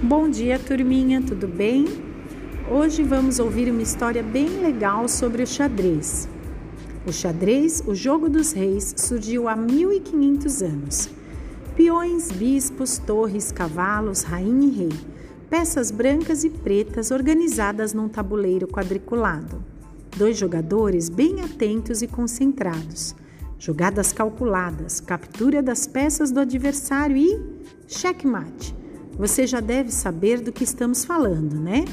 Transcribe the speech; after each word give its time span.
Bom 0.00 0.30
dia, 0.30 0.60
turminha, 0.60 1.20
tudo 1.20 1.48
bem? 1.48 1.84
Hoje 2.70 3.02
vamos 3.02 3.40
ouvir 3.40 3.68
uma 3.68 3.82
história 3.82 4.22
bem 4.22 4.48
legal 4.60 5.08
sobre 5.08 5.42
o 5.42 5.46
xadrez. 5.46 6.28
O 7.04 7.12
xadrez, 7.12 7.82
o 7.84 7.96
jogo 7.96 8.28
dos 8.28 8.52
reis, 8.52 8.94
surgiu 8.96 9.48
há 9.48 9.56
1500 9.56 10.62
anos. 10.62 11.10
Peões, 11.74 12.30
bispos, 12.30 12.98
torres, 12.98 13.50
cavalos, 13.50 14.22
rainha 14.22 14.68
e 14.68 14.70
rei. 14.70 15.00
Peças 15.50 15.90
brancas 15.90 16.44
e 16.44 16.50
pretas 16.50 17.10
organizadas 17.10 17.92
num 17.92 18.08
tabuleiro 18.08 18.68
quadriculado. 18.68 19.64
Dois 20.16 20.38
jogadores 20.38 21.08
bem 21.08 21.40
atentos 21.40 22.02
e 22.02 22.06
concentrados. 22.06 23.16
Jogadas 23.58 24.12
calculadas, 24.12 25.00
captura 25.00 25.60
das 25.60 25.88
peças 25.88 26.30
do 26.30 26.38
adversário 26.38 27.16
e 27.16 27.40
checkmate 27.88 28.78
você 29.18 29.46
já 29.46 29.58
deve 29.58 29.90
saber 29.90 30.40
do 30.40 30.52
que 30.52 30.62
estamos 30.62 31.04
falando, 31.04 31.58
né? 31.58 31.84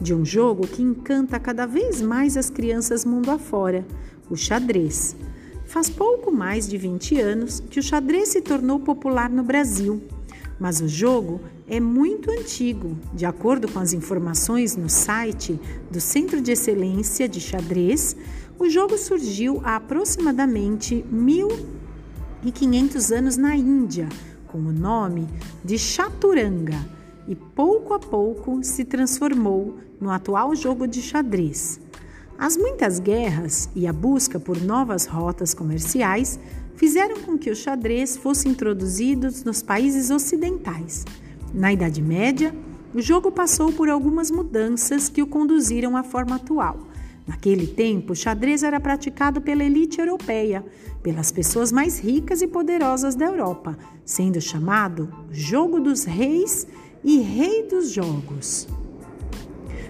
De 0.00 0.14
um 0.14 0.24
jogo 0.24 0.66
que 0.66 0.82
encanta 0.82 1.38
cada 1.38 1.66
vez 1.66 2.00
mais 2.00 2.38
as 2.38 2.48
crianças 2.48 3.04
mundo 3.04 3.30
afora, 3.30 3.86
o 4.30 4.36
xadrez. 4.36 5.14
Faz 5.66 5.90
pouco 5.90 6.32
mais 6.32 6.66
de 6.66 6.78
20 6.78 7.20
anos 7.20 7.60
que 7.60 7.78
o 7.78 7.82
xadrez 7.82 8.30
se 8.30 8.40
tornou 8.40 8.80
popular 8.80 9.28
no 9.28 9.42
Brasil, 9.42 10.02
mas 10.58 10.80
o 10.80 10.88
jogo 10.88 11.42
é 11.68 11.78
muito 11.78 12.30
antigo. 12.30 12.96
De 13.12 13.26
acordo 13.26 13.68
com 13.68 13.78
as 13.78 13.92
informações 13.92 14.74
no 14.74 14.88
site 14.88 15.60
do 15.90 16.00
Centro 16.00 16.40
de 16.40 16.52
Excelência 16.52 17.28
de 17.28 17.40
Xadrez, 17.40 18.16
o 18.58 18.70
jogo 18.70 18.96
surgiu 18.96 19.60
há 19.64 19.76
aproximadamente 19.76 21.04
1500 21.10 23.12
anos 23.12 23.36
na 23.36 23.54
Índia 23.54 24.08
com 24.54 24.60
o 24.60 24.72
nome 24.72 25.26
de 25.64 25.76
Chaturanga 25.76 26.78
e 27.26 27.34
pouco 27.34 27.92
a 27.92 27.98
pouco 27.98 28.62
se 28.62 28.84
transformou 28.84 29.80
no 30.00 30.12
atual 30.12 30.54
jogo 30.54 30.86
de 30.86 31.02
xadrez. 31.02 31.80
As 32.38 32.56
muitas 32.56 33.00
guerras 33.00 33.68
e 33.74 33.84
a 33.84 33.92
busca 33.92 34.38
por 34.38 34.62
novas 34.62 35.06
rotas 35.06 35.54
comerciais 35.54 36.38
fizeram 36.76 37.20
com 37.22 37.36
que 37.36 37.50
o 37.50 37.56
xadrez 37.56 38.16
fosse 38.16 38.48
introduzido 38.48 39.26
nos 39.44 39.60
países 39.60 40.08
ocidentais. 40.12 41.04
Na 41.52 41.72
Idade 41.72 42.00
Média, 42.00 42.54
o 42.94 43.02
jogo 43.02 43.32
passou 43.32 43.72
por 43.72 43.88
algumas 43.88 44.30
mudanças 44.30 45.08
que 45.08 45.20
o 45.20 45.26
conduziram 45.26 45.96
à 45.96 46.04
forma 46.04 46.36
atual. 46.36 46.78
Naquele 47.26 47.66
tempo, 47.66 48.12
o 48.12 48.16
xadrez 48.16 48.62
era 48.62 48.78
praticado 48.78 49.40
pela 49.40 49.64
elite 49.64 49.98
europeia, 49.98 50.64
pelas 51.02 51.32
pessoas 51.32 51.72
mais 51.72 51.98
ricas 51.98 52.42
e 52.42 52.46
poderosas 52.46 53.14
da 53.14 53.24
Europa, 53.24 53.78
sendo 54.04 54.40
chamado 54.40 55.12
Jogo 55.30 55.80
dos 55.80 56.04
Reis 56.04 56.66
e 57.02 57.20
Rei 57.20 57.66
dos 57.66 57.90
Jogos. 57.90 58.68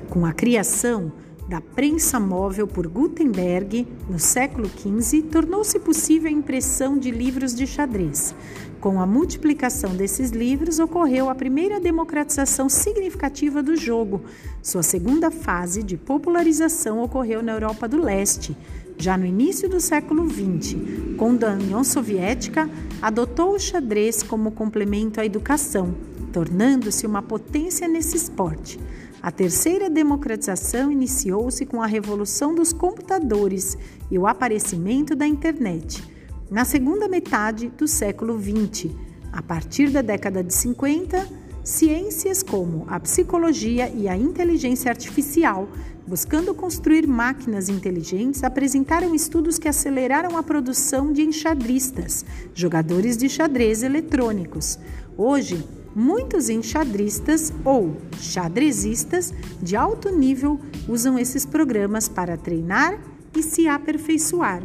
Com 0.09 0.25
a 0.25 0.33
criação 0.33 1.13
da 1.48 1.61
prensa 1.61 2.19
móvel 2.19 2.67
por 2.67 2.87
Gutenberg 2.89 3.87
no 4.09 4.19
século 4.19 4.69
XV, 4.69 5.23
tornou-se 5.23 5.78
possível 5.78 6.28
a 6.28 6.33
impressão 6.33 6.98
de 6.98 7.11
livros 7.11 7.55
de 7.55 7.67
xadrez. 7.67 8.34
Com 8.81 9.01
a 9.01 9.06
multiplicação 9.06 9.95
desses 9.95 10.31
livros, 10.31 10.78
ocorreu 10.78 11.31
a 11.31 11.34
primeira 11.34 11.81
democratização 11.81 12.69
significativa 12.69 13.62
do 13.62 13.77
jogo. 13.77 14.23
Sua 14.62 14.83
segunda 14.83 15.31
fase 15.31 15.83
de 15.83 15.97
popularização 15.97 17.03
ocorreu 17.03 17.42
na 17.42 17.53
Europa 17.53 17.89
do 17.89 17.97
Leste, 17.98 18.56
já 18.97 19.17
no 19.17 19.27
início 19.27 19.69
do 19.69 19.81
século 19.81 20.28
XX, 20.28 20.77
quando 21.17 21.45
a 21.45 21.53
União 21.53 21.83
Soviética 21.83 22.69
adotou 23.03 23.55
o 23.55 23.59
xadrez 23.59 24.23
como 24.23 24.53
complemento 24.53 25.20
à 25.20 25.27
educação, 25.27 25.95
tornando-se 26.33 27.06
uma 27.06 27.23
potência 27.23 27.86
nesse 27.86 28.17
esporte. 28.17 28.79
A 29.23 29.30
terceira 29.30 29.89
democratização 29.89 30.92
iniciou-se 30.92 31.64
com 31.64 31.80
a 31.83 31.86
revolução 31.86 32.55
dos 32.55 32.73
computadores 32.73 33.77
e 34.11 34.19
o 34.19 34.27
aparecimento 34.27 35.14
da 35.14 35.27
internet. 35.27 36.05
Na 36.51 36.64
segunda 36.64 37.08
metade 37.08 37.69
do 37.70 37.89
século 37.89 38.39
XX, 38.39 38.90
a 39.33 39.42
partir 39.42 39.90
da 39.90 40.02
década 40.02 40.45
de 40.45 40.52
50, 40.52 41.44
ciências 41.64 42.42
como 42.42 42.85
a 42.89 43.01
psicologia 43.01 43.89
e 43.89 44.07
a 44.07 44.17
inteligência 44.17 44.91
artificial, 44.91 45.67
buscando 46.07 46.55
construir 46.55 47.07
máquinas 47.07 47.69
inteligentes, 47.70 48.45
apresentaram 48.45 49.14
estudos 49.14 49.58
que 49.58 49.67
aceleraram 49.67 50.36
a 50.36 50.42
produção 50.42 51.13
de 51.13 51.23
enxadristas, 51.23 52.25
jogadores 52.55 53.17
de 53.17 53.29
xadrez 53.29 53.83
eletrônicos. 53.83 54.79
Hoje, 55.17 55.64
Muitos 55.97 56.48
enxadristas 56.48 57.52
ou 57.64 57.96
xadrezistas 58.19 59.33
de 59.63 59.77
alto 59.77 60.11
nível 60.11 60.58
usam 60.89 61.17
esses 61.17 61.46
programas 61.46 62.08
para 62.08 62.36
treinar 62.36 62.98
e 63.33 63.41
se 63.41 63.69
aperfeiçoar. 63.69 64.61